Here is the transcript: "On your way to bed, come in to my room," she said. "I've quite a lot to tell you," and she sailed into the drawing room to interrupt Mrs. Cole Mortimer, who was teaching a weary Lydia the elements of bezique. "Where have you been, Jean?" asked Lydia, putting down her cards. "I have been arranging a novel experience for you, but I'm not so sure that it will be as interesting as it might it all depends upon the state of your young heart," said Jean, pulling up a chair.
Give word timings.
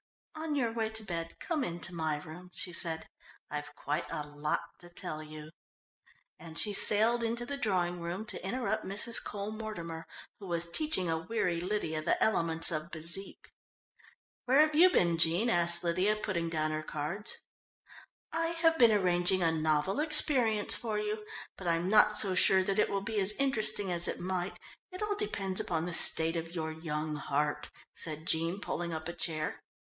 "On 0.33 0.55
your 0.55 0.71
way 0.71 0.89
to 0.89 1.03
bed, 1.03 1.35
come 1.39 1.63
in 1.63 1.79
to 1.81 1.93
my 1.93 2.17
room," 2.17 2.49
she 2.55 2.73
said. 2.73 3.07
"I've 3.51 3.75
quite 3.75 4.07
a 4.09 4.25
lot 4.27 4.61
to 4.79 4.89
tell 4.89 5.21
you," 5.21 5.51
and 6.39 6.57
she 6.57 6.73
sailed 6.73 7.21
into 7.21 7.45
the 7.45 7.55
drawing 7.55 8.01
room 8.01 8.25
to 8.25 8.43
interrupt 8.43 8.83
Mrs. 8.83 9.23
Cole 9.23 9.51
Mortimer, 9.51 10.07
who 10.39 10.47
was 10.47 10.71
teaching 10.71 11.07
a 11.07 11.19
weary 11.19 11.61
Lydia 11.61 12.01
the 12.01 12.17
elements 12.19 12.71
of 12.71 12.89
bezique. 12.89 13.51
"Where 14.45 14.61
have 14.61 14.73
you 14.73 14.89
been, 14.89 15.19
Jean?" 15.19 15.51
asked 15.51 15.83
Lydia, 15.83 16.15
putting 16.15 16.49
down 16.49 16.71
her 16.71 16.81
cards. 16.81 17.37
"I 18.31 18.47
have 18.63 18.79
been 18.79 18.91
arranging 18.91 19.43
a 19.43 19.51
novel 19.51 19.99
experience 19.99 20.75
for 20.75 20.97
you, 20.97 21.27
but 21.57 21.67
I'm 21.67 21.89
not 21.89 22.17
so 22.17 22.33
sure 22.33 22.63
that 22.63 22.79
it 22.79 22.89
will 22.89 23.01
be 23.03 23.19
as 23.21 23.33
interesting 23.33 23.91
as 23.91 24.07
it 24.07 24.19
might 24.19 24.59
it 24.91 25.03
all 25.03 25.13
depends 25.15 25.59
upon 25.59 25.85
the 25.85 25.93
state 25.93 26.35
of 26.35 26.55
your 26.55 26.71
young 26.71 27.17
heart," 27.17 27.69
said 27.93 28.25
Jean, 28.25 28.59
pulling 28.59 28.91
up 28.93 29.07
a 29.07 29.13
chair. 29.13 29.61